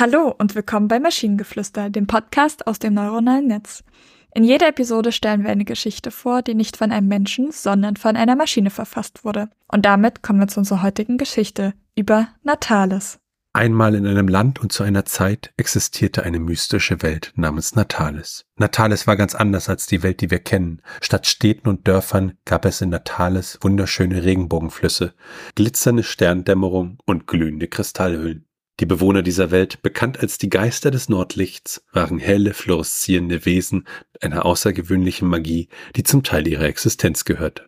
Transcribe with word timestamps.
Hallo 0.00 0.34
und 0.38 0.54
willkommen 0.54 0.88
bei 0.88 0.98
Maschinengeflüster, 0.98 1.90
dem 1.90 2.06
Podcast 2.06 2.66
aus 2.66 2.78
dem 2.78 2.94
neuronalen 2.94 3.48
Netz. 3.48 3.84
In 4.34 4.44
jeder 4.44 4.68
Episode 4.68 5.12
stellen 5.12 5.42
wir 5.42 5.50
eine 5.50 5.66
Geschichte 5.66 6.10
vor, 6.10 6.40
die 6.40 6.54
nicht 6.54 6.78
von 6.78 6.90
einem 6.90 7.06
Menschen, 7.06 7.52
sondern 7.52 7.96
von 7.96 8.16
einer 8.16 8.34
Maschine 8.34 8.70
verfasst 8.70 9.26
wurde. 9.26 9.50
Und 9.68 9.84
damit 9.84 10.22
kommen 10.22 10.40
wir 10.40 10.48
zu 10.48 10.60
unserer 10.60 10.80
heutigen 10.80 11.18
Geschichte 11.18 11.74
über 11.96 12.28
Natalis. 12.42 13.18
Einmal 13.52 13.94
in 13.94 14.06
einem 14.06 14.26
Land 14.26 14.58
und 14.58 14.72
zu 14.72 14.84
einer 14.84 15.04
Zeit 15.04 15.52
existierte 15.58 16.22
eine 16.22 16.38
mystische 16.38 17.02
Welt 17.02 17.34
namens 17.36 17.74
Natalis. 17.74 18.46
Natalis 18.56 19.06
war 19.06 19.18
ganz 19.18 19.34
anders 19.34 19.68
als 19.68 19.86
die 19.86 20.02
Welt, 20.02 20.22
die 20.22 20.30
wir 20.30 20.38
kennen. 20.38 20.80
Statt 21.02 21.26
Städten 21.26 21.68
und 21.68 21.86
Dörfern 21.86 22.38
gab 22.46 22.64
es 22.64 22.80
in 22.80 22.88
Natalis 22.88 23.58
wunderschöne 23.60 24.24
Regenbogenflüsse, 24.24 25.12
glitzernde 25.56 26.04
Sterndämmerung 26.04 26.96
und 27.04 27.26
glühende 27.26 27.68
Kristallhöhlen. 27.68 28.46
Die 28.80 28.86
Bewohner 28.86 29.22
dieser 29.22 29.50
Welt, 29.50 29.82
bekannt 29.82 30.20
als 30.20 30.38
die 30.38 30.48
Geister 30.48 30.90
des 30.90 31.10
Nordlichts, 31.10 31.84
waren 31.92 32.18
helle, 32.18 32.54
fluoreszierende 32.54 33.44
Wesen 33.44 33.86
einer 34.22 34.46
außergewöhnlichen 34.46 35.28
Magie, 35.28 35.68
die 35.96 36.02
zum 36.02 36.22
Teil 36.22 36.48
ihrer 36.48 36.64
Existenz 36.64 37.26
gehörte. 37.26 37.66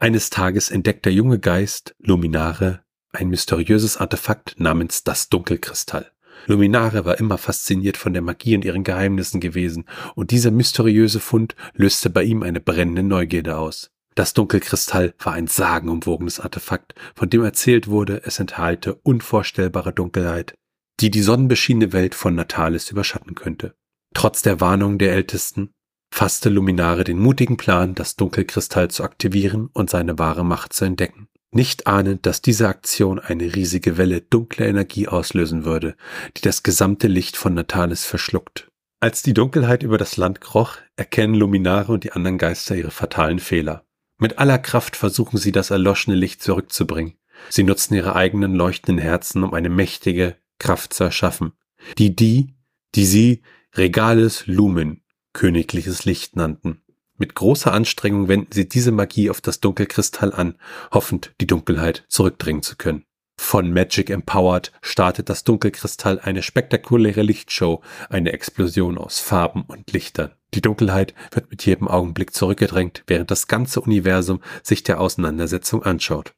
Eines 0.00 0.30
Tages 0.30 0.70
entdeckt 0.70 1.04
der 1.04 1.12
junge 1.12 1.38
Geist, 1.38 1.94
Luminare, 1.98 2.80
ein 3.12 3.28
mysteriöses 3.28 3.98
Artefakt 3.98 4.58
namens 4.58 5.04
das 5.04 5.28
Dunkelkristall. 5.28 6.10
Luminare 6.46 7.04
war 7.04 7.18
immer 7.18 7.36
fasziniert 7.36 7.98
von 7.98 8.14
der 8.14 8.22
Magie 8.22 8.54
und 8.54 8.64
ihren 8.64 8.84
Geheimnissen 8.84 9.40
gewesen, 9.40 9.84
und 10.14 10.30
dieser 10.30 10.50
mysteriöse 10.50 11.20
Fund 11.20 11.54
löste 11.74 12.08
bei 12.08 12.22
ihm 12.22 12.42
eine 12.42 12.60
brennende 12.60 13.02
Neugierde 13.02 13.58
aus. 13.58 13.90
Das 14.16 14.32
Dunkelkristall 14.32 15.14
war 15.18 15.34
ein 15.34 15.46
sagenumwogenes 15.46 16.40
Artefakt, 16.40 16.94
von 17.14 17.28
dem 17.28 17.44
erzählt 17.44 17.86
wurde, 17.86 18.22
es 18.24 18.40
enthalte 18.40 18.94
unvorstellbare 18.94 19.92
Dunkelheit, 19.92 20.54
die 21.00 21.10
die 21.10 21.20
sonnenbeschienene 21.22 21.92
Welt 21.92 22.14
von 22.14 22.34
Natalis 22.34 22.90
überschatten 22.90 23.34
könnte. 23.34 23.74
Trotz 24.14 24.40
der 24.40 24.60
Warnung 24.60 24.96
der 24.96 25.12
Ältesten 25.12 25.70
fasste 26.10 26.48
Luminare 26.48 27.04
den 27.04 27.18
mutigen 27.18 27.58
Plan, 27.58 27.94
das 27.94 28.16
Dunkelkristall 28.16 28.90
zu 28.90 29.04
aktivieren 29.04 29.68
und 29.74 29.90
seine 29.90 30.18
wahre 30.18 30.46
Macht 30.46 30.72
zu 30.72 30.86
entdecken. 30.86 31.28
Nicht 31.52 31.86
ahnend, 31.86 32.24
dass 32.24 32.40
diese 32.40 32.68
Aktion 32.68 33.18
eine 33.18 33.54
riesige 33.54 33.98
Welle 33.98 34.22
dunkler 34.22 34.66
Energie 34.66 35.08
auslösen 35.08 35.66
würde, 35.66 35.94
die 36.38 36.42
das 36.42 36.62
gesamte 36.62 37.06
Licht 37.06 37.36
von 37.36 37.52
Natalis 37.52 38.06
verschluckt. 38.06 38.68
Als 38.98 39.22
die 39.22 39.34
Dunkelheit 39.34 39.82
über 39.82 39.98
das 39.98 40.16
Land 40.16 40.40
kroch, 40.40 40.78
erkennen 40.96 41.34
Luminare 41.34 41.92
und 41.92 42.04
die 42.04 42.12
anderen 42.12 42.38
Geister 42.38 42.76
ihre 42.76 42.90
fatalen 42.90 43.38
Fehler. 43.38 43.85
Mit 44.18 44.38
aller 44.38 44.58
Kraft 44.58 44.96
versuchen 44.96 45.38
sie, 45.38 45.52
das 45.52 45.70
erloschene 45.70 46.16
Licht 46.16 46.42
zurückzubringen. 46.42 47.14
Sie 47.50 47.64
nutzen 47.64 47.94
ihre 47.94 48.16
eigenen 48.16 48.54
leuchtenden 48.54 49.02
Herzen, 49.02 49.44
um 49.44 49.52
eine 49.52 49.68
mächtige 49.68 50.36
Kraft 50.58 50.94
zu 50.94 51.04
erschaffen, 51.04 51.52
die 51.98 52.16
die, 52.16 52.54
die 52.94 53.04
sie 53.04 53.42
Regales 53.74 54.46
Lumen, 54.46 55.02
königliches 55.34 56.06
Licht 56.06 56.34
nannten. 56.34 56.82
Mit 57.18 57.34
großer 57.34 57.72
Anstrengung 57.72 58.28
wenden 58.28 58.52
sie 58.52 58.68
diese 58.68 58.90
Magie 58.90 59.28
auf 59.28 59.42
das 59.42 59.60
Dunkelkristall 59.60 60.32
an, 60.32 60.56
hoffend 60.92 61.34
die 61.40 61.46
Dunkelheit 61.46 62.04
zurückdringen 62.08 62.62
zu 62.62 62.76
können. 62.76 63.04
Von 63.38 63.70
Magic 63.70 64.08
Empowered 64.08 64.72
startet 64.80 65.28
das 65.28 65.44
Dunkelkristall 65.44 66.20
eine 66.20 66.42
spektakuläre 66.42 67.22
Lichtshow, 67.22 67.82
eine 68.08 68.32
Explosion 68.32 68.96
aus 68.96 69.20
Farben 69.20 69.64
und 69.66 69.92
Lichtern. 69.92 70.32
Die 70.56 70.62
Dunkelheit 70.62 71.12
wird 71.32 71.50
mit 71.50 71.66
jedem 71.66 71.86
Augenblick 71.86 72.32
zurückgedrängt, 72.32 73.04
während 73.06 73.30
das 73.30 73.46
ganze 73.46 73.78
Universum 73.82 74.40
sich 74.62 74.82
der 74.82 75.00
Auseinandersetzung 75.02 75.82
anschaut. 75.82 76.34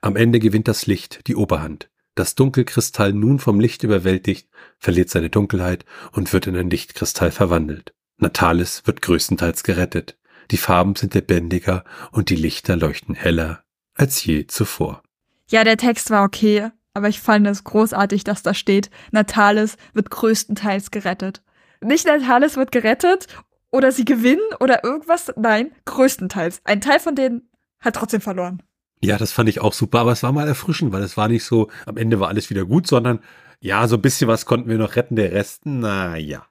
Am 0.00 0.16
Ende 0.16 0.38
gewinnt 0.38 0.66
das 0.66 0.86
Licht 0.86 1.26
die 1.26 1.36
Oberhand. 1.36 1.90
Das 2.14 2.36
Dunkelkristall 2.36 3.12
nun 3.12 3.38
vom 3.38 3.60
Licht 3.60 3.82
überwältigt, 3.82 4.48
verliert 4.78 5.10
seine 5.10 5.28
Dunkelheit 5.28 5.84
und 6.12 6.32
wird 6.32 6.46
in 6.46 6.56
ein 6.56 6.70
Lichtkristall 6.70 7.30
verwandelt. 7.30 7.92
Natalis 8.16 8.86
wird 8.86 9.02
größtenteils 9.02 9.62
gerettet. 9.62 10.16
Die 10.50 10.56
Farben 10.56 10.96
sind 10.96 11.12
lebendiger 11.12 11.84
und 12.12 12.30
die 12.30 12.36
Lichter 12.36 12.76
leuchten 12.76 13.14
heller 13.14 13.62
als 13.94 14.24
je 14.24 14.46
zuvor. 14.46 15.02
Ja, 15.50 15.64
der 15.64 15.76
Text 15.76 16.08
war 16.08 16.24
okay, 16.24 16.70
aber 16.94 17.08
ich 17.10 17.20
fand 17.20 17.46
es 17.46 17.62
großartig, 17.62 18.24
dass 18.24 18.42
da 18.42 18.54
steht, 18.54 18.90
Natalis 19.12 19.76
wird 19.92 20.10
größtenteils 20.10 20.90
gerettet. 20.90 21.42
Nicht 21.80 22.06
Natalis 22.06 22.56
wird 22.56 22.72
gerettet 22.72 23.26
oder 23.70 23.92
sie 23.92 24.04
gewinnen 24.04 24.42
oder 24.60 24.84
irgendwas. 24.84 25.32
Nein, 25.36 25.72
größtenteils. 25.84 26.60
Ein 26.64 26.80
Teil 26.80 27.00
von 27.00 27.14
denen 27.14 27.48
hat 27.80 27.96
trotzdem 27.96 28.20
verloren. 28.20 28.62
Ja, 29.02 29.18
das 29.18 29.32
fand 29.32 29.48
ich 29.48 29.60
auch 29.60 29.74
super, 29.74 30.00
aber 30.00 30.12
es 30.12 30.22
war 30.22 30.32
mal 30.32 30.48
erfrischend, 30.48 30.92
weil 30.92 31.02
es 31.02 31.16
war 31.16 31.28
nicht 31.28 31.44
so, 31.44 31.68
am 31.84 31.96
Ende 31.96 32.20
war 32.20 32.28
alles 32.28 32.48
wieder 32.48 32.64
gut, 32.64 32.86
sondern 32.86 33.20
ja, 33.60 33.86
so 33.88 33.96
ein 33.96 34.02
bisschen 34.02 34.28
was 34.28 34.46
konnten 34.46 34.68
wir 34.68 34.78
noch 34.78 34.96
retten, 34.96 35.16
der 35.16 35.32
Rest, 35.32 35.62
na 35.64 36.16
ja. 36.16 36.46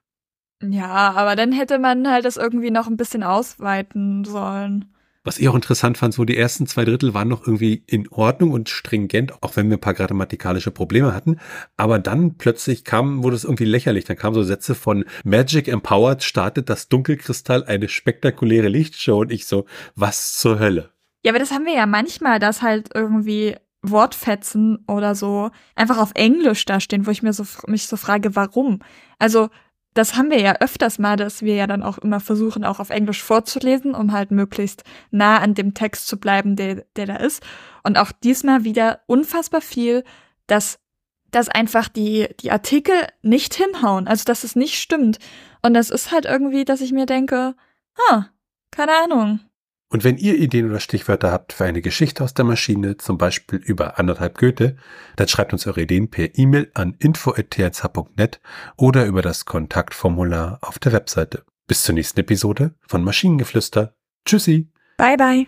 Ja, 0.62 1.12
aber 1.12 1.36
dann 1.36 1.52
hätte 1.52 1.80
man 1.80 2.10
halt 2.10 2.26
das 2.26 2.38
irgendwie 2.38 2.72
noch 2.72 2.88
ein 2.88 2.98
bisschen 2.98 3.24
ausweiten 3.24 4.24
sollen. 4.24 4.94
Was 5.26 5.40
ich 5.40 5.48
auch 5.48 5.56
interessant 5.56 5.98
fand, 5.98 6.14
so 6.14 6.26
die 6.26 6.38
ersten 6.38 6.68
zwei 6.68 6.84
Drittel 6.84 7.14
waren 7.14 7.30
noch 7.30 7.48
irgendwie 7.48 7.84
in 7.88 8.10
Ordnung 8.10 8.52
und 8.52 8.68
stringent, 8.68 9.42
auch 9.42 9.56
wenn 9.56 9.70
wir 9.70 9.78
ein 9.78 9.82
paar 9.82 9.94
grammatikalische 9.94 10.72
Probleme 10.72 11.14
hatten. 11.14 11.40
Aber 11.78 11.98
dann 11.98 12.38
plötzlich 12.38 12.84
kam, 12.84 13.24
wurde 13.24 13.38
es 13.38 13.46
irgendwie 13.46 13.64
lächerlich. 13.64 14.04
Dann 14.04 14.18
kamen 14.18 14.36
so 14.36 14.44
Sätze 14.44 14.76
von 14.76 15.06
Magic 15.24 15.70
Empowered 15.70 16.24
startet 16.24 16.70
das 16.70 16.90
Dunkelkristall 16.90 17.64
eine 17.64 17.88
spektakuläre 17.88 18.68
Lichtshow 18.68 19.22
und 19.22 19.32
ich 19.32 19.46
so, 19.46 19.66
was 19.96 20.34
zur 20.38 20.60
Hölle? 20.60 20.92
Ja, 21.24 21.32
aber 21.32 21.40
das 21.40 21.52
haben 21.52 21.66
wir 21.66 21.74
ja 21.74 21.86
manchmal, 21.86 22.40
dass 22.40 22.62
halt 22.62 22.90
irgendwie 22.94 23.56
Wortfetzen 23.82 24.84
oder 24.88 25.16
so 25.16 25.52
einfach 25.76 25.98
auf 26.00 26.12
Englisch 26.16 26.66
dastehen, 26.66 27.06
wo 27.06 27.12
ich 27.12 27.24
mir 27.24 27.34
so, 27.34 27.46
mich 27.68 27.88
so 27.88 27.96
frage, 27.96 28.36
warum? 28.36 28.80
Also, 29.20 29.50
das 29.94 30.16
haben 30.16 30.32
wir 30.32 30.40
ja 30.40 30.56
öfters 30.60 31.00
mal, 31.00 31.16
dass 31.18 31.42
wir 31.42 31.56
ja 31.56 31.68
dann 31.68 31.84
auch 31.84 31.98
immer 31.98 32.20
versuchen, 32.20 32.64
auch 32.64 32.80
auf 32.80 32.90
Englisch 32.90 33.22
vorzulesen, 33.22 33.94
um 33.94 34.12
halt 34.12 34.32
möglichst 34.32 34.84
nah 35.12 35.38
an 35.40 35.54
dem 35.54 35.74
Text 35.74 36.08
zu 36.08 36.20
bleiben, 36.20 36.56
der, 36.56 36.86
der 36.96 37.06
da 37.06 37.16
ist. 37.18 37.44
Und 37.84 37.98
auch 37.98 38.12
diesmal 38.12 38.64
wieder 38.64 39.02
unfassbar 39.06 39.62
viel, 39.62 40.04
dass, 40.48 40.80
dass 41.32 41.50
einfach 41.50 41.90
die, 41.90 42.28
die 42.40 42.52
Artikel 42.52 42.96
nicht 43.22 43.54
hinhauen, 43.54 44.08
also 44.08 44.24
dass 44.26 44.44
es 44.44 44.56
nicht 44.56 44.80
stimmt. 44.80 45.20
Und 45.62 45.74
das 45.74 45.90
ist 45.90 46.12
halt 46.12 46.26
irgendwie, 46.26 46.66
dass 46.66 46.82
ich 46.82 46.92
mir 46.92 47.06
denke, 47.06 47.56
ah, 48.10 48.26
keine 48.72 48.94
Ahnung. 49.04 49.40
Und 49.94 50.04
wenn 50.04 50.18
ihr 50.18 50.40
Ideen 50.40 50.72
oder 50.72 50.80
Stichwörter 50.80 51.32
habt 51.32 51.54
für 51.54 51.66
eine 51.66 51.84
Geschichte 51.84 52.24
aus 52.24 52.34
der 52.34 52.46
Maschine, 52.46 52.98
zum 52.98 53.20
Beispiel 53.20 53.60
über 53.60 54.00
anderthalb 54.00 54.40
Goethe, 54.40 54.76
dann 55.18 55.28
schreibt 55.28 55.54
uns 55.54 55.68
eure 55.68 55.84
Ideen 55.84 56.10
per 56.10 56.36
E-Mail 56.36 56.72
an 56.74 56.96
info.thh.net 56.98 58.42
oder 58.76 59.06
über 59.06 59.22
das 59.22 59.46
Kontaktformular 59.46 60.58
auf 60.62 60.80
der 60.80 60.94
Webseite. 60.94 61.44
Bis 61.68 61.84
zur 61.84 61.94
nächsten 61.94 62.22
Episode 62.22 62.74
von 62.88 63.04
Maschinengeflüster. 63.04 63.94
Tschüssi. 64.26 64.72
Bye 64.98 65.16
bye. 65.16 65.48